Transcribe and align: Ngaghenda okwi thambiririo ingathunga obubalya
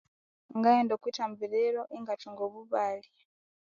Ngaghenda 0.57 0.91
okwi 0.93 1.11
thambiririo 1.17 1.83
ingathunga 1.97 2.41
obubalya 2.47 3.11